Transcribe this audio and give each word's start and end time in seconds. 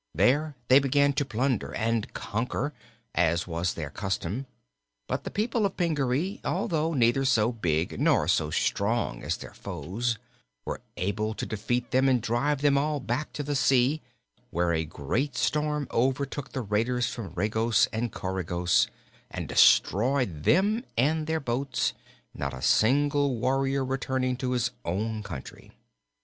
There 0.15 0.55
they 0.67 0.79
began 0.79 1.13
to 1.13 1.23
plunder 1.25 1.75
and 1.75 2.11
conquer, 2.15 2.73
as 3.13 3.45
was 3.45 3.75
their 3.75 3.91
custom, 3.91 4.47
but 5.07 5.25
the 5.25 5.29
people 5.29 5.63
of 5.63 5.77
Pingaree, 5.77 6.41
although 6.43 6.95
neither 6.95 7.23
so 7.23 7.51
big 7.51 7.99
nor 7.99 8.27
so 8.27 8.49
strong 8.49 9.21
as 9.21 9.37
their 9.37 9.53
foes, 9.53 10.17
were 10.65 10.81
able 10.97 11.35
to 11.35 11.45
defeat 11.45 11.91
them 11.91 12.09
and 12.09 12.19
drive 12.19 12.61
them 12.61 12.79
all 12.79 12.99
back 12.99 13.31
to 13.33 13.43
the 13.43 13.55
sea, 13.55 14.01
where 14.49 14.73
a 14.73 14.85
great 14.85 15.35
storm 15.37 15.87
overtook 15.91 16.49
the 16.53 16.61
raiders 16.61 17.07
from 17.07 17.33
Regos 17.35 17.87
and 17.93 18.11
Coregos 18.11 18.87
and 19.29 19.47
destroyed 19.47 20.45
them 20.45 20.83
and 20.97 21.27
their 21.27 21.39
boats, 21.39 21.93
not 22.33 22.55
a 22.55 22.61
single 22.63 23.35
warrior 23.35 23.85
returning 23.85 24.35
to 24.37 24.53
his 24.53 24.71
own 24.83 25.21
country. 25.21 25.73